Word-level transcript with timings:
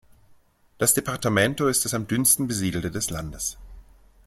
Das 0.79 0.95
Departamento 0.95 1.67
ist 1.67 1.85
das 1.85 1.93
am 1.93 2.07
dünnsten 2.07 2.47
besiedelte 2.47 2.89
des 2.89 3.11
Landes. 3.11 3.59